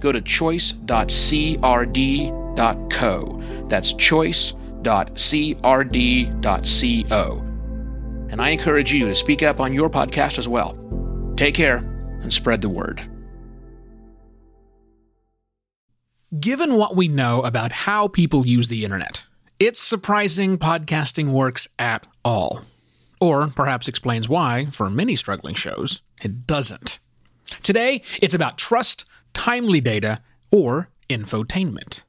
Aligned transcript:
go 0.00 0.12
to 0.12 0.20
choice.crd.co. 0.20 0.84
That's 3.68 3.92
choice.crd.co. 3.92 4.64
And 8.30 8.42
I 8.42 8.50
encourage 8.50 8.92
you 8.92 9.06
to 9.06 9.14
speak 9.14 9.42
up 9.42 9.58
on 9.58 9.72
your 9.72 9.88
podcast 9.88 10.38
as 10.38 10.46
well. 10.46 10.76
Take 11.36 11.54
care 11.54 11.78
and 12.20 12.32
spread 12.32 12.60
the 12.60 12.68
word. 12.68 13.00
Given 16.38 16.74
what 16.74 16.94
we 16.94 17.08
know 17.08 17.40
about 17.40 17.72
how 17.72 18.06
people 18.06 18.46
use 18.46 18.68
the 18.68 18.84
internet, 18.84 19.24
it's 19.58 19.80
surprising 19.80 20.58
podcasting 20.58 21.32
works 21.32 21.68
at 21.78 22.06
all. 22.22 22.60
Or 23.18 23.48
perhaps 23.48 23.88
explains 23.88 24.28
why, 24.28 24.66
for 24.66 24.90
many 24.90 25.16
struggling 25.16 25.54
shows, 25.54 26.02
it 26.22 26.46
doesn't. 26.46 26.98
Today, 27.62 28.02
it's 28.20 28.34
about 28.34 28.58
trust, 28.58 29.06
timely 29.34 29.80
data, 29.80 30.20
or 30.50 30.88
infotainment. 31.08 32.04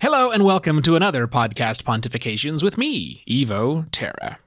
Hello, 0.00 0.30
and 0.30 0.44
welcome 0.44 0.82
to 0.82 0.94
another 0.94 1.26
podcast 1.26 1.82
Pontifications 1.82 2.62
with 2.62 2.78
me, 2.78 3.22
Evo 3.28 3.86
Terra. 3.90 4.38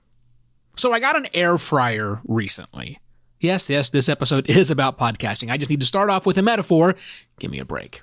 So, 0.78 0.94
I 0.94 1.00
got 1.00 1.18
an 1.18 1.28
air 1.34 1.58
fryer 1.58 2.22
recently. 2.28 3.00
Yes, 3.40 3.70
yes, 3.70 3.90
this 3.90 4.10
episode 4.10 4.50
is 4.50 4.70
about 4.72 4.98
podcasting. 4.98 5.52
I 5.52 5.58
just 5.58 5.70
need 5.70 5.82
to 5.82 5.86
start 5.86 6.10
off 6.10 6.26
with 6.26 6.38
a 6.38 6.42
metaphor. 6.42 6.96
Give 7.40 7.52
me 7.52 7.60
a 7.60 7.66
break. 7.66 8.02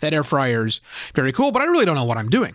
That 0.00 0.14
air 0.14 0.24
fryer's 0.24 0.80
very 1.14 1.32
cool, 1.32 1.52
but 1.52 1.62
I 1.62 1.66
really 1.66 1.84
don't 1.84 1.96
know 1.96 2.04
what 2.04 2.18
I'm 2.18 2.30
doing 2.30 2.54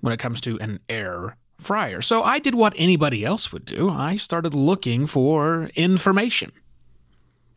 when 0.00 0.12
it 0.12 0.18
comes 0.18 0.40
to 0.42 0.58
an 0.60 0.80
air 0.88 1.36
fryer. 1.60 2.00
So 2.00 2.22
I 2.22 2.38
did 2.38 2.54
what 2.54 2.74
anybody 2.76 3.24
else 3.24 3.52
would 3.52 3.64
do. 3.64 3.90
I 3.90 4.16
started 4.16 4.54
looking 4.54 5.06
for 5.06 5.70
information. 5.74 6.52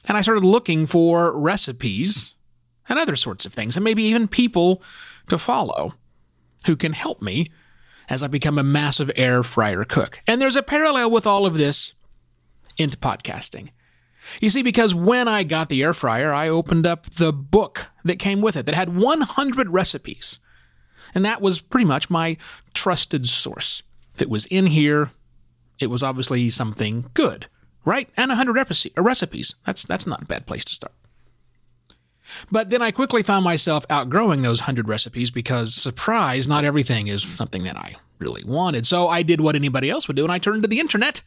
And 0.07 0.17
I 0.17 0.21
started 0.21 0.43
looking 0.43 0.87
for 0.87 1.37
recipes 1.37 2.35
and 2.89 2.97
other 2.97 3.15
sorts 3.15 3.45
of 3.45 3.53
things, 3.53 3.77
and 3.77 3.83
maybe 3.83 4.03
even 4.03 4.27
people 4.27 4.81
to 5.29 5.37
follow 5.37 5.93
who 6.65 6.75
can 6.75 6.93
help 6.93 7.21
me 7.21 7.51
as 8.09 8.23
I 8.23 8.27
become 8.27 8.57
a 8.57 8.63
massive 8.63 9.11
air 9.15 9.43
fryer 9.43 9.83
cook. 9.83 10.19
And 10.27 10.41
there's 10.41 10.55
a 10.55 10.63
parallel 10.63 11.11
with 11.11 11.27
all 11.27 11.45
of 11.45 11.57
this 11.57 11.93
into 12.77 12.97
podcasting. 12.97 13.69
You 14.39 14.49
see, 14.49 14.61
because 14.61 14.93
when 14.93 15.27
I 15.27 15.43
got 15.43 15.69
the 15.69 15.83
air 15.83 15.93
fryer, 15.93 16.33
I 16.33 16.49
opened 16.49 16.85
up 16.85 17.09
the 17.09 17.33
book 17.33 17.87
that 18.03 18.19
came 18.19 18.41
with 18.41 18.55
it 18.55 18.65
that 18.65 18.75
had 18.75 18.95
100 18.95 19.69
recipes. 19.69 20.39
And 21.13 21.25
that 21.25 21.41
was 21.41 21.59
pretty 21.59 21.85
much 21.85 22.09
my 22.09 22.37
trusted 22.73 23.27
source. 23.27 23.83
If 24.13 24.21
it 24.21 24.29
was 24.29 24.45
in 24.47 24.67
here, 24.67 25.11
it 25.79 25.87
was 25.87 26.03
obviously 26.03 26.49
something 26.49 27.09
good, 27.13 27.47
right? 27.85 28.09
And 28.17 28.29
100 28.29 28.57
uh, 28.57 29.01
recipes. 29.01 29.55
That's, 29.65 29.83
that's 29.83 30.07
not 30.07 30.21
a 30.21 30.25
bad 30.25 30.45
place 30.45 30.65
to 30.65 30.75
start. 30.75 30.93
But 32.49 32.69
then 32.69 32.81
I 32.81 32.91
quickly 32.91 33.23
found 33.23 33.43
myself 33.43 33.85
outgrowing 33.89 34.41
those 34.41 34.61
100 34.61 34.87
recipes 34.87 35.31
because, 35.31 35.73
surprise, 35.73 36.47
not 36.47 36.63
everything 36.63 37.07
is 37.07 37.23
something 37.23 37.63
that 37.63 37.77
I 37.77 37.95
really 38.19 38.43
wanted. 38.43 38.85
So 38.85 39.07
I 39.07 39.23
did 39.23 39.41
what 39.41 39.55
anybody 39.55 39.89
else 39.89 40.07
would 40.07 40.15
do 40.15 40.23
and 40.23 40.31
I 40.31 40.37
turned 40.37 40.61
to 40.61 40.67
the 40.67 40.79
internet 40.79 41.21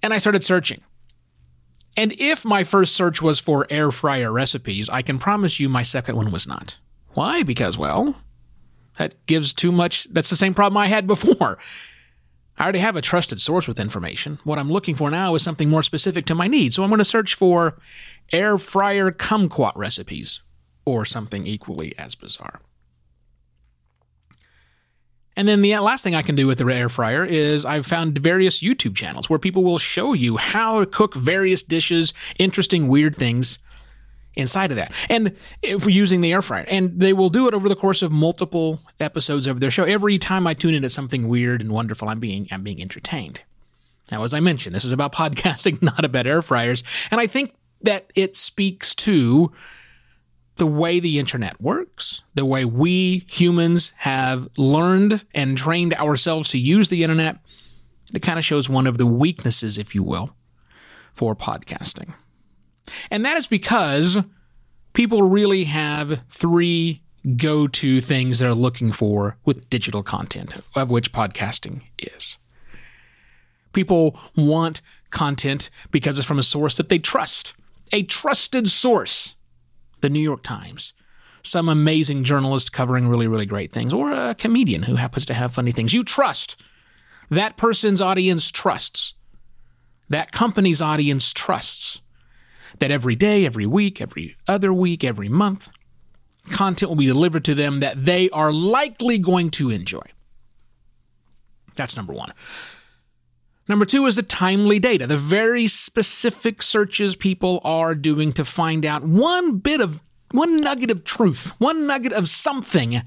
and 0.00 0.12
I 0.12 0.18
started 0.18 0.44
searching. 0.44 0.82
And 1.96 2.12
if 2.18 2.44
my 2.44 2.64
first 2.64 2.94
search 2.94 3.22
was 3.22 3.40
for 3.40 3.66
air 3.70 3.90
fryer 3.90 4.32
recipes, 4.32 4.88
I 4.88 5.02
can 5.02 5.18
promise 5.18 5.60
you 5.60 5.68
my 5.68 5.82
second 5.82 6.16
one 6.16 6.32
was 6.32 6.46
not. 6.46 6.78
Why? 7.10 7.42
Because, 7.42 7.78
well, 7.78 8.16
that 8.98 9.14
gives 9.26 9.52
too 9.52 9.72
much. 9.72 10.04
That's 10.04 10.30
the 10.30 10.36
same 10.36 10.54
problem 10.54 10.76
I 10.76 10.88
had 10.88 11.06
before. 11.06 11.58
I 12.56 12.62
already 12.62 12.78
have 12.78 12.96
a 12.96 13.02
trusted 13.02 13.40
source 13.40 13.66
with 13.66 13.80
information. 13.80 14.38
What 14.44 14.58
I'm 14.58 14.70
looking 14.70 14.94
for 14.94 15.10
now 15.10 15.34
is 15.34 15.42
something 15.42 15.68
more 15.68 15.82
specific 15.82 16.24
to 16.26 16.34
my 16.34 16.46
needs. 16.46 16.76
So 16.76 16.84
I'm 16.84 16.90
going 16.90 16.98
to 16.98 17.04
search 17.04 17.34
for 17.34 17.76
air 18.32 18.58
fryer 18.58 19.10
kumquat 19.10 19.72
recipes 19.76 20.40
or 20.84 21.04
something 21.04 21.46
equally 21.46 21.96
as 21.98 22.14
bizarre. 22.14 22.60
And 25.36 25.48
then 25.48 25.62
the 25.62 25.76
last 25.78 26.04
thing 26.04 26.14
I 26.14 26.22
can 26.22 26.36
do 26.36 26.46
with 26.46 26.58
the 26.58 26.66
air 26.66 26.88
fryer 26.88 27.24
is 27.24 27.64
I've 27.64 27.86
found 27.86 28.18
various 28.18 28.60
YouTube 28.60 28.94
channels 28.94 29.28
where 29.28 29.38
people 29.38 29.64
will 29.64 29.78
show 29.78 30.12
you 30.12 30.36
how 30.36 30.78
to 30.78 30.86
cook 30.86 31.16
various 31.16 31.64
dishes, 31.64 32.14
interesting, 32.38 32.86
weird 32.86 33.16
things 33.16 33.58
inside 34.36 34.70
of 34.70 34.76
that. 34.76 34.92
And 35.08 35.36
if 35.62 35.86
we're 35.86 35.90
using 35.90 36.20
the 36.20 36.32
air 36.32 36.42
fryer, 36.42 36.64
and 36.68 36.98
they 36.98 37.12
will 37.12 37.30
do 37.30 37.48
it 37.48 37.54
over 37.54 37.68
the 37.68 37.76
course 37.76 38.02
of 38.02 38.12
multiple 38.12 38.80
episodes 39.00 39.46
of 39.46 39.60
their 39.60 39.70
show. 39.70 39.84
Every 39.84 40.18
time 40.18 40.46
I 40.46 40.54
tune 40.54 40.74
in, 40.74 40.84
it's 40.84 40.94
something 40.94 41.28
weird 41.28 41.60
and 41.60 41.72
wonderful. 41.72 42.08
I'm 42.08 42.20
being 42.20 42.48
I'm 42.50 42.62
being 42.62 42.80
entertained. 42.80 43.42
Now, 44.12 44.22
as 44.22 44.34
I 44.34 44.40
mentioned, 44.40 44.74
this 44.74 44.84
is 44.84 44.92
about 44.92 45.12
podcasting, 45.14 45.82
not 45.82 46.04
about 46.04 46.26
air 46.26 46.42
fryers, 46.42 46.82
and 47.10 47.20
I 47.20 47.26
think 47.26 47.54
that 47.82 48.10
it 48.14 48.34
speaks 48.36 48.94
to 48.94 49.52
the 50.56 50.66
way 50.66 51.00
the 51.00 51.18
internet 51.18 51.60
works, 51.60 52.22
the 52.34 52.44
way 52.44 52.64
we 52.64 53.26
humans 53.28 53.92
have 53.98 54.48
learned 54.56 55.24
and 55.34 55.58
trained 55.58 55.94
ourselves 55.94 56.48
to 56.50 56.58
use 56.58 56.88
the 56.88 57.02
internet. 57.02 57.38
It 58.14 58.22
kind 58.22 58.38
of 58.38 58.44
shows 58.44 58.68
one 58.68 58.86
of 58.86 58.98
the 58.98 59.06
weaknesses, 59.06 59.78
if 59.78 59.94
you 59.94 60.02
will, 60.02 60.30
for 61.12 61.34
podcasting. 61.34 62.14
And 63.10 63.24
that 63.24 63.36
is 63.36 63.46
because 63.46 64.18
people 64.92 65.22
really 65.22 65.64
have 65.64 66.22
three 66.28 67.02
go 67.36 67.66
to 67.66 68.00
things 68.00 68.38
they're 68.38 68.54
looking 68.54 68.92
for 68.92 69.36
with 69.44 69.68
digital 69.70 70.02
content, 70.02 70.56
of 70.74 70.90
which 70.90 71.12
podcasting 71.12 71.82
is. 71.98 72.38
People 73.72 74.18
want 74.36 74.82
content 75.10 75.70
because 75.90 76.18
it's 76.18 76.28
from 76.28 76.38
a 76.38 76.44
source 76.44 76.76
that 76.76 76.88
they 76.88 76.98
trust, 76.98 77.54
a 77.92 78.02
trusted 78.02 78.68
source, 78.68 79.36
the 80.00 80.10
New 80.10 80.20
York 80.20 80.42
Times, 80.42 80.92
some 81.42 81.68
amazing 81.68 82.24
journalist 82.24 82.72
covering 82.72 83.08
really, 83.08 83.26
really 83.26 83.46
great 83.46 83.72
things, 83.72 83.92
or 83.92 84.12
a 84.12 84.34
comedian 84.34 84.84
who 84.84 84.96
happens 84.96 85.26
to 85.26 85.34
have 85.34 85.54
funny 85.54 85.72
things. 85.72 85.94
You 85.94 86.04
trust. 86.04 86.62
That 87.30 87.56
person's 87.56 88.00
audience 88.00 88.50
trusts. 88.50 89.14
That 90.10 90.30
company's 90.30 90.82
audience 90.82 91.32
trusts 91.32 92.02
that 92.78 92.90
every 92.90 93.16
day, 93.16 93.46
every 93.46 93.66
week, 93.66 94.00
every 94.00 94.36
other 94.48 94.72
week, 94.72 95.04
every 95.04 95.28
month, 95.28 95.70
content 96.50 96.90
will 96.90 96.96
be 96.96 97.06
delivered 97.06 97.44
to 97.44 97.54
them 97.54 97.80
that 97.80 98.04
they 98.04 98.28
are 98.30 98.52
likely 98.52 99.18
going 99.18 99.50
to 99.50 99.70
enjoy. 99.70 100.02
That's 101.74 101.96
number 101.96 102.12
one. 102.12 102.32
Number 103.66 103.86
two 103.86 104.06
is 104.06 104.16
the 104.16 104.22
timely 104.22 104.78
data, 104.78 105.06
the 105.06 105.16
very 105.16 105.66
specific 105.68 106.62
searches 106.62 107.16
people 107.16 107.60
are 107.64 107.94
doing 107.94 108.32
to 108.34 108.44
find 108.44 108.84
out 108.84 109.02
one 109.02 109.58
bit 109.58 109.80
of, 109.80 110.02
one 110.32 110.60
nugget 110.60 110.90
of 110.90 111.04
truth, 111.04 111.58
one 111.58 111.86
nugget 111.86 112.12
of 112.12 112.28
something, 112.28 113.00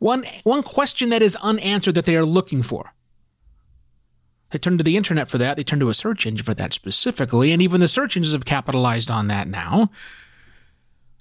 one, 0.00 0.26
one 0.42 0.64
question 0.64 1.10
that 1.10 1.22
is 1.22 1.36
unanswered 1.36 1.94
that 1.94 2.04
they 2.04 2.16
are 2.16 2.24
looking 2.24 2.64
for. 2.64 2.92
They 4.50 4.58
turn 4.58 4.78
to 4.78 4.84
the 4.84 4.96
internet 4.96 5.28
for 5.28 5.38
that. 5.38 5.56
They 5.56 5.64
turn 5.64 5.80
to 5.80 5.88
a 5.88 5.94
search 5.94 6.26
engine 6.26 6.44
for 6.44 6.54
that 6.54 6.72
specifically. 6.72 7.52
And 7.52 7.62
even 7.62 7.80
the 7.80 7.88
search 7.88 8.16
engines 8.16 8.32
have 8.32 8.44
capitalized 8.44 9.10
on 9.10 9.28
that 9.28 9.48
now. 9.48 9.90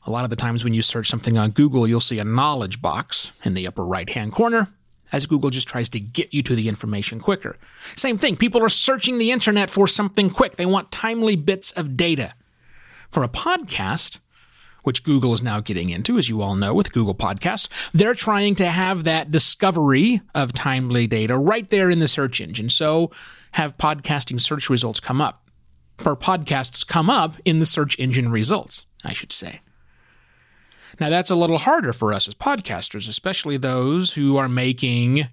A 0.08 0.12
lot 0.12 0.24
of 0.24 0.30
the 0.30 0.36
times 0.36 0.64
when 0.64 0.74
you 0.74 0.81
search 0.81 1.08
something 1.10 1.38
on 1.38 1.52
Google, 1.52 1.88
you'll 1.88 2.00
see 2.00 2.20
a 2.20 2.24
knowledge 2.24 2.81
box 2.81 3.31
in 3.44 3.54
the 3.54 3.68
upper 3.68 3.86
right 3.86 4.10
hand 4.10 4.31
corner 4.31 4.70
as 5.12 5.26
Google 5.26 5.50
just 5.50 5.68
tries 5.68 5.90
to 5.90 6.00
get 6.00 6.34
you 6.34 6.44
to 6.44 6.56
the 6.56 6.70
information 6.70 7.20
quicker. 7.20 7.58
Same 7.96 8.18
thing, 8.18 8.36
people 8.38 8.62
are 8.62 8.70
searching 8.70 9.18
the 9.18 9.31
internet 9.31 9.70
for 9.70 9.88
something 9.88 10.30
quick. 10.30 10.56
They 10.56 10.66
want 10.66 10.92
timely 10.92 11.36
bits 11.36 11.72
of 11.72 11.98
data. 11.98 12.34
For 13.10 13.24
a 13.24 13.30
podcast, 13.30 14.20
which 14.84 15.04
Google 15.04 15.34
is 15.34 15.44
now 15.44 15.60
getting 15.60 15.90
into, 15.90 16.18
as 16.18 16.30
you 16.30 16.42
all 16.42 16.56
know, 16.56 16.74
with 16.74 16.94
Google 16.94 17.16
Podcasts. 17.16 17.90
They're 17.92 18.14
trying 18.14 18.56
to 18.56 18.68
have 18.68 19.04
that 19.04 19.31
discovery 19.31 20.22
of 20.34 20.54
timely 20.54 21.08
data 21.08 21.38
right 21.38 21.70
there 21.70 21.90
in 21.90 22.00
the 22.00 22.08
search 22.08 22.42
engine. 22.42 22.70
So 22.70 23.12
have 23.52 23.78
podcasting 23.78 24.40
search 24.40 24.70
results 24.70 25.00
come 25.00 25.22
up, 25.22 25.50
or 26.06 26.16
podcasts 26.16 26.86
come 26.86 27.10
up 27.10 27.36
in 27.46 27.60
the 27.60 27.66
search 27.66 27.98
engine 28.00 28.31
results, 28.31 28.88
I 29.04 29.14
should 29.14 29.31
say. 29.31 29.62
Now, 31.00 31.10
that's 31.10 31.30
a 31.30 31.36
little 31.36 31.60
harder 31.60 31.94
for 31.94 32.14
us 32.14 32.28
as 32.28 32.36
podcasters, 32.36 33.08
especially 33.08 33.58
those 33.58 34.14
who 34.14 34.38
are 34.38 34.50
making 34.50 35.28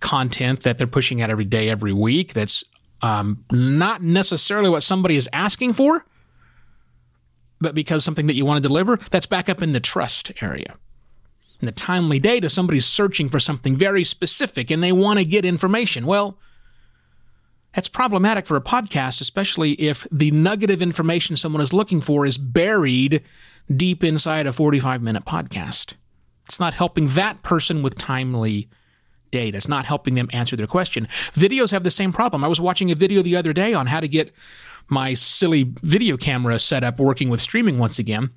content 0.00 0.62
that 0.62 0.78
they're 0.78 0.86
pushing 0.86 1.20
out 1.20 1.30
every 1.30 1.44
day, 1.44 1.68
every 1.68 1.92
week, 1.92 2.34
that's 2.34 2.62
um, 3.02 3.44
not 3.50 4.02
necessarily 4.02 4.70
what 4.70 4.82
somebody 4.82 5.16
is 5.16 5.28
asking 5.32 5.72
for 5.72 6.04
but 7.60 7.74
because 7.74 8.04
something 8.04 8.26
that 8.26 8.34
you 8.34 8.44
want 8.44 8.62
to 8.62 8.68
deliver, 8.68 8.96
that's 9.10 9.26
back 9.26 9.48
up 9.48 9.62
in 9.62 9.72
the 9.72 9.80
trust 9.80 10.32
area. 10.42 10.76
In 11.60 11.66
the 11.66 11.72
timely 11.72 12.20
data, 12.20 12.48
somebody's 12.48 12.86
searching 12.86 13.28
for 13.28 13.40
something 13.40 13.76
very 13.76 14.04
specific 14.04 14.70
and 14.70 14.82
they 14.82 14.92
want 14.92 15.18
to 15.18 15.24
get 15.24 15.44
information. 15.44 16.06
Well, 16.06 16.38
that's 17.74 17.88
problematic 17.88 18.46
for 18.46 18.56
a 18.56 18.60
podcast, 18.60 19.20
especially 19.20 19.72
if 19.72 20.06
the 20.10 20.30
nugget 20.30 20.70
of 20.70 20.80
information 20.80 21.36
someone 21.36 21.60
is 21.60 21.72
looking 21.72 22.00
for 22.00 22.24
is 22.24 22.38
buried 22.38 23.22
deep 23.74 24.02
inside 24.02 24.46
a 24.46 24.52
45 24.52 25.02
minute 25.02 25.24
podcast. 25.24 25.94
It's 26.46 26.60
not 26.60 26.74
helping 26.74 27.08
that 27.08 27.42
person 27.42 27.82
with 27.82 27.98
timely 27.98 28.68
data. 29.30 29.56
It's 29.56 29.68
not 29.68 29.84
helping 29.84 30.14
them 30.14 30.30
answer 30.32 30.56
their 30.56 30.66
question. 30.66 31.06
Videos 31.34 31.70
have 31.72 31.84
the 31.84 31.90
same 31.90 32.12
problem. 32.12 32.42
I 32.42 32.48
was 32.48 32.60
watching 32.60 32.90
a 32.90 32.94
video 32.94 33.20
the 33.20 33.36
other 33.36 33.52
day 33.52 33.74
on 33.74 33.86
how 33.86 34.00
to 34.00 34.08
get 34.08 34.32
my 34.88 35.14
silly 35.14 35.64
video 35.82 36.16
camera 36.16 36.58
set 36.58 36.84
up 36.84 36.98
working 36.98 37.28
with 37.28 37.40
streaming 37.40 37.78
once 37.78 37.98
again. 37.98 38.30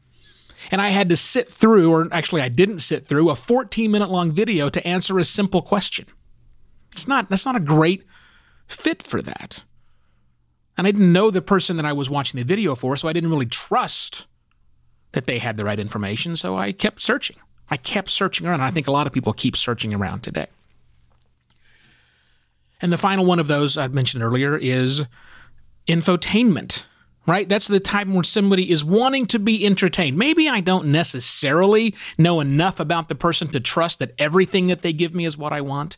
And 0.70 0.82
I 0.82 0.90
had 0.90 1.10
to 1.10 1.18
sit 1.18 1.50
through, 1.50 1.92
or 1.92 2.08
actually, 2.12 2.42
I 2.42 2.50
didn't 2.50 2.80
sit 2.80 3.06
through, 3.06 3.30
a 3.30 3.36
14 3.36 3.90
minute 3.90 4.10
long 4.10 4.32
video 4.32 4.70
to 4.70 4.88
answer 4.88 5.18
a 5.18 5.24
simple 5.24 5.62
question. 5.62 6.06
It's 6.92 7.08
not, 7.08 7.30
that's 7.30 7.46
not 7.46 7.56
a 7.56 7.62
great 7.62 8.04
fit 8.68 9.02
for 9.02 9.22
that. 9.22 9.64
And 10.78 10.88
I 10.88 10.92
didn't 10.92 11.12
know 11.12 11.32
the 11.32 11.42
person 11.42 11.78
that 11.78 11.86
I 11.86 11.94
was 11.94 12.10
watching 12.10 12.38
the 12.38 12.46
video 12.46 12.76
for, 12.76 12.96
so 12.96 13.08
I 13.08 13.14
didn't 13.14 13.32
really 13.32 13.46
trust 13.46 14.28
that 15.14 15.26
they 15.26 15.40
had 15.40 15.58
the 15.58 15.66
right 15.66 15.80
information. 15.80 16.36
So 16.36 16.56
I 16.56 16.72
kept 16.72 17.02
searching. 17.02 17.38
I 17.70 17.78
kept 17.78 18.10
searching 18.10 18.48
around. 18.48 18.62
I 18.62 18.72
think 18.72 18.88
a 18.88 18.92
lot 18.92 19.08
of 19.08 19.14
people 19.14 19.34
keep 19.34 19.56
searching 19.56 19.94
around 19.94 20.22
today. 20.22 20.48
And 22.82 22.92
the 22.92 22.98
final 22.98 23.26
one 23.26 23.40
of 23.40 23.48
those 23.48 23.78
I 23.78 23.88
mentioned 23.88 24.24
earlier 24.24 24.58
is 24.58 25.06
infotainment, 25.88 26.86
right? 27.28 27.48
That's 27.48 27.68
the 27.68 27.80
time 27.80 28.14
where 28.14 28.24
somebody 28.24 28.70
is 28.70 28.84
wanting 28.84 29.26
to 29.28 29.40
be 29.40 29.66
entertained. 29.66 30.18
Maybe 30.18 30.48
I 30.48 30.62
don't 30.62 30.88
necessarily 30.88 31.96
know 32.18 32.40
enough 32.40 32.80
about 32.80 33.10
the 33.10 33.16
person 33.16 33.48
to 33.50 33.60
trust 33.60 34.00
that 34.00 34.14
everything 34.18 34.68
that 34.68 34.82
they 34.82 34.94
give 34.94 35.14
me 35.14 35.26
is 35.26 35.38
what 35.38 35.54
I 35.54 35.62
want. 35.62 35.98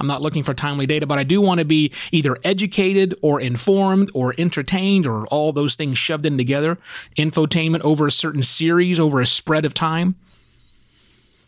I'm 0.00 0.06
not 0.06 0.22
looking 0.22 0.42
for 0.42 0.54
timely 0.54 0.86
data, 0.86 1.06
but 1.06 1.18
I 1.18 1.24
do 1.24 1.40
want 1.40 1.60
to 1.60 1.64
be 1.64 1.92
either 2.10 2.38
educated 2.44 3.14
or 3.22 3.40
informed 3.40 4.10
or 4.14 4.34
entertained 4.38 5.06
or 5.06 5.26
all 5.26 5.52
those 5.52 5.76
things 5.76 5.98
shoved 5.98 6.26
in 6.26 6.36
together. 6.36 6.78
Infotainment 7.16 7.82
over 7.82 8.06
a 8.06 8.12
certain 8.12 8.42
series, 8.42 8.98
over 8.98 9.20
a 9.20 9.26
spread 9.26 9.64
of 9.64 9.74
time. 9.74 10.16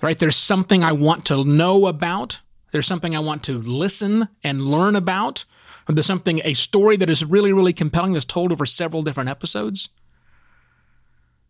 Right? 0.00 0.18
There's 0.18 0.36
something 0.36 0.84
I 0.84 0.92
want 0.92 1.24
to 1.26 1.44
know 1.44 1.86
about. 1.86 2.40
There's 2.74 2.88
something 2.88 3.14
I 3.14 3.20
want 3.20 3.44
to 3.44 3.60
listen 3.60 4.28
and 4.42 4.64
learn 4.64 4.96
about. 4.96 5.44
There's 5.86 6.06
something, 6.06 6.40
a 6.42 6.54
story 6.54 6.96
that 6.96 7.08
is 7.08 7.24
really, 7.24 7.52
really 7.52 7.72
compelling 7.72 8.14
that's 8.14 8.24
told 8.24 8.50
over 8.50 8.66
several 8.66 9.04
different 9.04 9.30
episodes, 9.30 9.90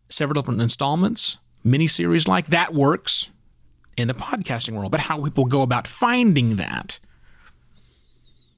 several 0.07 0.39
different 0.39 0.61
installments, 0.61 1.39
miniseries 1.65 2.27
like 2.27 2.45
that 2.49 2.75
works 2.75 3.31
in 3.97 4.07
the 4.07 4.13
podcasting 4.13 4.77
world. 4.77 4.91
But 4.91 4.99
how 4.99 5.23
people 5.23 5.45
go 5.45 5.63
about 5.63 5.87
finding 5.87 6.57
that 6.57 6.99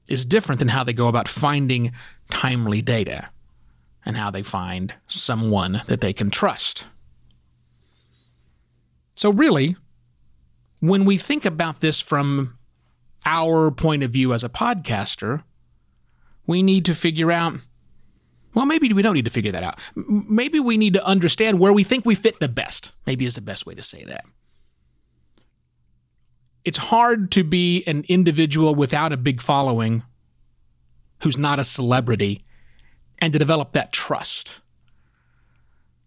is 0.06 0.26
different 0.26 0.58
than 0.58 0.68
how 0.68 0.84
they 0.84 0.92
go 0.92 1.08
about 1.08 1.26
finding 1.26 1.92
timely 2.30 2.82
data 2.82 3.30
and 4.04 4.14
how 4.14 4.30
they 4.30 4.42
find 4.42 4.92
someone 5.06 5.80
that 5.86 6.02
they 6.02 6.12
can 6.12 6.28
trust. 6.28 6.86
So, 9.14 9.30
really, 9.32 9.76
when 10.80 11.06
we 11.06 11.16
think 11.16 11.46
about 11.46 11.80
this 11.80 12.02
from 12.02 12.57
our 13.24 13.70
point 13.70 14.02
of 14.02 14.10
view 14.10 14.32
as 14.32 14.44
a 14.44 14.48
podcaster, 14.48 15.42
we 16.46 16.62
need 16.62 16.84
to 16.86 16.94
figure 16.94 17.30
out 17.30 17.54
well, 18.54 18.64
maybe 18.64 18.92
we 18.92 19.02
don't 19.02 19.14
need 19.14 19.26
to 19.26 19.30
figure 19.30 19.52
that 19.52 19.62
out. 19.62 19.78
Maybe 19.94 20.58
we 20.58 20.78
need 20.78 20.94
to 20.94 21.04
understand 21.04 21.60
where 21.60 21.72
we 21.72 21.84
think 21.84 22.04
we 22.04 22.14
fit 22.14 22.40
the 22.40 22.48
best, 22.48 22.92
maybe 23.06 23.26
is 23.26 23.34
the 23.34 23.40
best 23.40 23.66
way 23.66 23.74
to 23.74 23.82
say 23.82 24.02
that 24.04 24.24
it's 26.68 26.76
hard 26.76 27.30
to 27.32 27.42
be 27.42 27.82
an 27.86 28.04
individual 28.08 28.74
without 28.74 29.10
a 29.10 29.16
big 29.16 29.40
following 29.40 30.02
who's 31.22 31.38
not 31.38 31.58
a 31.58 31.64
celebrity 31.64 32.44
and 33.18 33.32
to 33.32 33.38
develop 33.38 33.72
that 33.72 33.90
trust. 33.90 34.60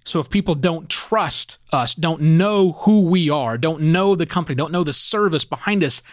So 0.06 0.20
if 0.20 0.30
people 0.30 0.54
don't 0.54 0.88
trust 0.88 1.58
us, 1.74 1.96
don't 1.96 2.22
know 2.22 2.74
who 2.74 3.02
we 3.02 3.28
are, 3.28 3.58
don't 3.58 3.82
know 3.82 4.14
the 4.14 4.28
company, 4.28 4.56
don't 4.56 4.72
know 4.72 4.84
the 4.84 4.94
service 4.94 5.46
behind 5.46 5.84
us, 5.84 6.04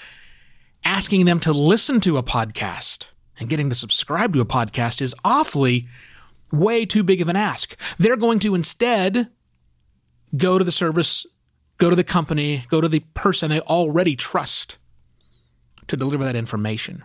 asking 0.84 1.24
them 1.24 1.40
to 1.40 1.52
listen 1.52 2.00
to 2.00 2.16
a 2.16 2.22
podcast 2.22 3.08
and 3.38 3.48
getting 3.48 3.68
to 3.68 3.74
subscribe 3.74 4.32
to 4.34 4.40
a 4.40 4.46
podcast 4.46 5.00
is 5.00 5.14
awfully 5.24 5.86
way 6.52 6.86
too 6.86 7.02
big 7.02 7.20
of 7.20 7.28
an 7.28 7.36
ask. 7.36 7.78
They're 7.98 8.16
going 8.16 8.38
to 8.40 8.54
instead 8.54 9.30
go 10.36 10.58
to 10.58 10.64
the 10.64 10.72
service 10.72 11.26
go 11.78 11.90
to 11.90 11.96
the 11.96 12.04
company, 12.04 12.64
go 12.68 12.80
to 12.80 12.88
the 12.88 13.00
person 13.14 13.50
they 13.50 13.60
already 13.60 14.16
trust 14.16 14.78
to 15.86 15.96
deliver 15.96 16.24
that 16.24 16.36
information. 16.36 17.04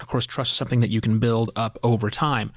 Of 0.00 0.06
course, 0.06 0.26
trust 0.26 0.52
is 0.52 0.56
something 0.56 0.80
that 0.80 0.90
you 0.90 1.00
can 1.00 1.18
build 1.18 1.50
up 1.56 1.78
over 1.82 2.10
time. 2.10 2.52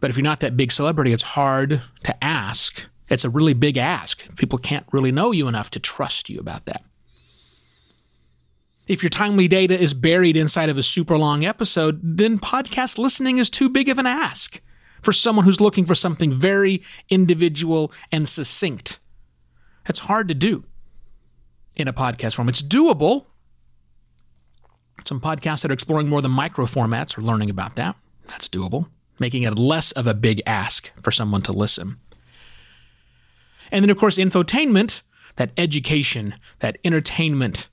But 0.00 0.10
if 0.10 0.16
you're 0.16 0.22
not 0.22 0.40
that 0.40 0.56
big 0.56 0.70
celebrity, 0.70 1.12
it's 1.12 1.22
hard 1.22 1.80
to 2.04 2.24
ask. 2.24 2.86
It's 3.08 3.24
a 3.24 3.30
really 3.30 3.54
big 3.54 3.76
ask. 3.76 4.36
People 4.36 4.58
can't 4.58 4.86
really 4.92 5.10
know 5.10 5.32
you 5.32 5.48
enough 5.48 5.70
to 5.70 5.80
trust 5.80 6.30
you 6.30 6.38
about 6.38 6.66
that. 6.66 6.84
If 8.88 9.02
your 9.02 9.10
timely 9.10 9.48
data 9.48 9.78
is 9.78 9.92
buried 9.92 10.36
inside 10.36 10.70
of 10.70 10.78
a 10.78 10.82
super 10.82 11.18
long 11.18 11.44
episode, 11.44 12.00
then 12.02 12.38
podcast 12.38 12.96
listening 12.96 13.36
is 13.36 13.50
too 13.50 13.68
big 13.68 13.90
of 13.90 13.98
an 13.98 14.06
ask 14.06 14.62
for 15.02 15.12
someone 15.12 15.44
who's 15.44 15.60
looking 15.60 15.84
for 15.84 15.94
something 15.94 16.32
very 16.32 16.82
individual 17.10 17.92
and 18.10 18.26
succinct. 18.26 18.98
It's 19.86 20.00
hard 20.00 20.26
to 20.28 20.34
do 20.34 20.64
in 21.76 21.86
a 21.86 21.92
podcast 21.92 22.34
form. 22.34 22.48
It's 22.48 22.62
doable. 22.62 23.26
Some 25.04 25.20
podcasts 25.20 25.62
that 25.62 25.70
are 25.70 25.74
exploring 25.74 26.08
more 26.08 26.22
the 26.22 26.28
micro 26.28 26.64
formats 26.64 27.16
are 27.16 27.22
learning 27.22 27.50
about 27.50 27.76
that. 27.76 27.94
That's 28.26 28.48
doable, 28.48 28.88
making 29.18 29.42
it 29.42 29.58
less 29.58 29.92
of 29.92 30.06
a 30.06 30.14
big 30.14 30.42
ask 30.46 30.90
for 31.02 31.10
someone 31.10 31.42
to 31.42 31.52
listen. 31.52 31.98
And 33.70 33.84
then, 33.84 33.90
of 33.90 33.98
course, 33.98 34.16
infotainment, 34.16 35.02
that 35.36 35.52
education, 35.58 36.34
that 36.60 36.78
entertainment, 36.84 37.68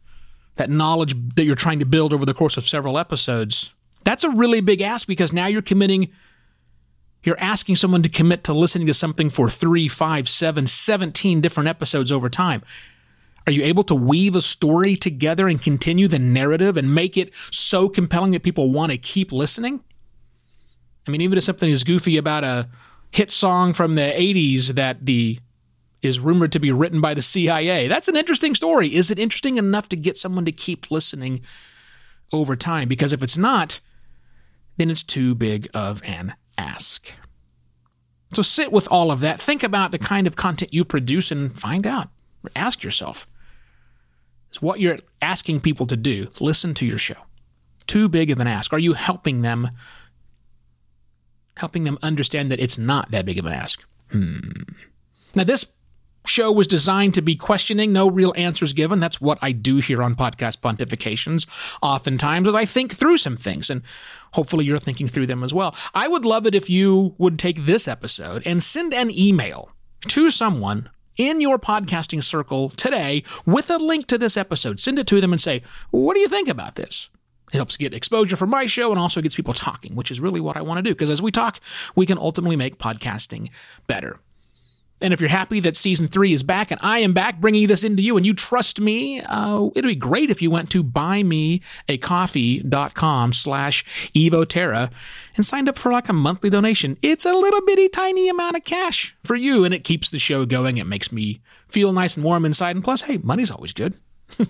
that 0.55 0.69
knowledge 0.69 1.15
that 1.35 1.43
you're 1.43 1.55
trying 1.55 1.79
to 1.79 1.85
build 1.85 2.13
over 2.13 2.25
the 2.25 2.33
course 2.33 2.57
of 2.57 2.67
several 2.67 2.97
episodes. 2.97 3.73
That's 4.03 4.23
a 4.23 4.29
really 4.29 4.61
big 4.61 4.81
ask 4.81 5.07
because 5.07 5.33
now 5.33 5.47
you're 5.47 5.61
committing 5.61 6.11
you're 7.23 7.39
asking 7.39 7.75
someone 7.75 8.03
to 8.03 8.09
commit 8.09 8.43
to 8.43 8.53
listening 8.53 8.85
to 8.85 8.93
something 8.93 9.31
for 9.31 9.49
three, 9.49 9.87
five, 9.87 10.29
seven, 10.29 10.67
17 10.67 11.41
different 11.41 11.67
episodes 11.67 12.11
over 12.11 12.29
time. 12.29 12.61
Are 13.47 13.51
you 13.51 13.63
able 13.63 13.83
to 13.85 13.95
weave 13.95 14.35
a 14.35 14.41
story 14.41 14.95
together 14.95 15.47
and 15.47 15.61
continue 15.61 16.07
the 16.07 16.19
narrative 16.19 16.77
and 16.77 16.93
make 16.93 17.17
it 17.17 17.33
so 17.51 17.89
compelling 17.89 18.31
that 18.31 18.43
people 18.43 18.71
want 18.71 18.91
to 18.91 18.97
keep 18.97 19.31
listening? 19.31 19.83
I 21.07 21.11
mean, 21.11 21.21
even 21.21 21.37
if 21.37 21.43
something 21.43 21.69
is 21.69 21.83
goofy 21.83 22.17
about 22.17 22.43
a 22.43 22.69
hit 23.11 23.31
song 23.31 23.73
from 23.73 23.95
the 23.95 24.13
80s 24.15 24.69
that 24.69 25.05
the 25.05 25.39
is 26.05 26.19
rumored 26.19 26.51
to 26.53 26.59
be 26.59 26.71
written 26.71 27.01
by 27.01 27.13
the 27.13 27.21
CIA. 27.21 27.87
That's 27.87 28.07
an 28.07 28.15
interesting 28.15 28.55
story. 28.55 28.93
Is 28.95 29.11
it 29.11 29.19
interesting 29.19 29.57
enough 29.57 29.89
to 29.89 29.95
get 29.95 30.17
someone 30.17 30.45
to 30.45 30.51
keep 30.51 30.91
listening 30.91 31.41
over 32.31 32.55
time? 32.55 32.87
Because 32.87 33.13
if 33.13 33.23
it's 33.23 33.37
not, 33.37 33.81
then 34.77 34.89
it's 34.89 35.03
too 35.03 35.35
big 35.35 35.69
of 35.73 36.01
an 36.03 36.35
ask. 36.57 37.11
So 38.33 38.41
sit 38.41 38.71
with 38.71 38.87
all 38.91 39.11
of 39.11 39.21
that. 39.21 39.41
Think 39.41 39.63
about 39.63 39.91
the 39.91 39.99
kind 39.99 40.27
of 40.27 40.35
content 40.35 40.73
you 40.73 40.85
produce 40.85 41.31
and 41.31 41.51
find 41.51 41.85
out. 41.87 42.09
Ask 42.55 42.83
yourself 42.83 43.27
is 44.55 44.61
what 44.61 44.79
you're 44.79 44.97
asking 45.21 45.59
people 45.59 45.85
to 45.87 45.97
do, 45.97 46.29
listen 46.39 46.73
to 46.75 46.85
your 46.85 46.97
show. 46.97 47.15
Too 47.87 48.09
big 48.09 48.31
of 48.31 48.39
an 48.39 48.47
ask. 48.47 48.73
Are 48.73 48.79
you 48.79 48.93
helping 48.93 49.41
them 49.41 49.69
helping 51.57 51.85
them 51.85 51.97
understand 52.03 52.51
that 52.51 52.59
it's 52.59 52.77
not 52.77 53.11
that 53.11 53.25
big 53.25 53.39
of 53.39 53.45
an 53.45 53.53
ask? 53.53 53.83
Hmm. 54.11 54.39
Now 55.35 55.43
this 55.43 55.65
show 56.27 56.51
was 56.51 56.67
designed 56.67 57.13
to 57.15 57.21
be 57.21 57.35
questioning, 57.35 57.93
no 57.93 58.09
real 58.09 58.33
answers 58.35 58.73
given. 58.73 58.99
That's 58.99 59.21
what 59.21 59.37
I 59.41 59.51
do 59.51 59.77
here 59.77 60.01
on 60.03 60.15
Podcast 60.15 60.59
Pontifications. 60.59 61.77
Oftentimes, 61.81 62.47
as 62.47 62.55
I 62.55 62.65
think 62.65 62.93
through 62.93 63.17
some 63.17 63.37
things, 63.37 63.69
and 63.69 63.81
hopefully 64.33 64.65
you're 64.65 64.79
thinking 64.79 65.07
through 65.07 65.27
them 65.27 65.43
as 65.43 65.53
well. 65.53 65.75
I 65.93 66.07
would 66.07 66.25
love 66.25 66.45
it 66.45 66.55
if 66.55 66.69
you 66.69 67.15
would 67.17 67.39
take 67.39 67.65
this 67.65 67.87
episode 67.87 68.43
and 68.45 68.61
send 68.61 68.93
an 68.93 69.09
email 69.11 69.71
to 70.09 70.29
someone 70.29 70.89
in 71.17 71.41
your 71.41 71.57
podcasting 71.57 72.23
circle 72.23 72.69
today 72.69 73.23
with 73.45 73.69
a 73.69 73.77
link 73.77 74.07
to 74.07 74.17
this 74.17 74.37
episode. 74.37 74.79
Send 74.79 74.99
it 74.99 75.07
to 75.07 75.21
them 75.21 75.31
and 75.31 75.41
say, 75.41 75.61
What 75.91 76.13
do 76.13 76.19
you 76.19 76.27
think 76.27 76.49
about 76.49 76.75
this? 76.75 77.09
It 77.53 77.57
helps 77.57 77.77
get 77.77 77.93
exposure 77.93 78.35
for 78.35 78.47
my 78.47 78.65
show 78.65 78.91
and 78.91 78.99
also 78.99 79.21
gets 79.21 79.35
people 79.35 79.53
talking, 79.53 79.95
which 79.95 80.11
is 80.11 80.19
really 80.19 80.41
what 80.41 80.57
I 80.57 80.61
want 80.61 80.79
to 80.79 80.81
do. 80.81 80.89
Because 80.89 81.09
as 81.09 81.21
we 81.21 81.31
talk, 81.31 81.59
we 81.95 82.05
can 82.05 82.17
ultimately 82.17 82.55
make 82.55 82.79
podcasting 82.79 83.49
better. 83.87 84.19
And 85.01 85.13
if 85.13 85.19
you're 85.19 85.29
happy 85.29 85.59
that 85.59 85.75
season 85.75 86.07
three 86.07 86.31
is 86.31 86.41
back 86.41 86.71
and 86.71 86.79
I 86.81 86.99
am 86.99 87.11
back 87.13 87.41
bringing 87.41 87.67
this 87.67 87.83
into 87.83 88.01
you 88.01 88.15
and 88.15 88.25
you 88.25 88.33
trust 88.33 88.79
me, 88.79 89.19
uh, 89.21 89.67
it'd 89.75 89.85
be 89.87 89.95
great 89.95 90.29
if 90.29 90.41
you 90.41 90.49
went 90.49 90.71
to 90.71 90.81
buymeacoffee.com 90.83 93.33
slash 93.33 93.83
evoterra 94.15 94.89
and 95.35 95.45
signed 95.45 95.67
up 95.67 95.77
for 95.77 95.91
like 95.91 96.07
a 96.07 96.13
monthly 96.13 96.49
donation. 96.49 96.97
It's 97.01 97.25
a 97.25 97.33
little 97.33 97.59
bitty 97.65 97.89
tiny 97.89 98.29
amount 98.29 98.55
of 98.55 98.63
cash 98.63 99.17
for 99.23 99.35
you 99.35 99.65
and 99.65 99.73
it 99.73 99.83
keeps 99.83 100.09
the 100.09 100.19
show 100.19 100.45
going. 100.45 100.77
It 100.77 100.87
makes 100.87 101.11
me 101.11 101.41
feel 101.67 101.91
nice 101.91 102.15
and 102.15 102.23
warm 102.23 102.45
inside. 102.45 102.77
And 102.77 102.83
plus, 102.83 103.01
hey, 103.01 103.17
money's 103.17 103.51
always 103.51 103.73
good. 103.73 103.95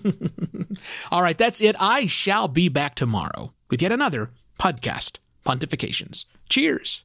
All 1.10 1.22
right, 1.22 1.36
that's 1.36 1.60
it. 1.60 1.76
I 1.78 2.06
shall 2.06 2.48
be 2.48 2.68
back 2.68 2.94
tomorrow 2.94 3.52
with 3.68 3.82
yet 3.82 3.92
another 3.92 4.30
podcast 4.60 5.18
pontifications. 5.44 6.24
Cheers. 6.48 7.04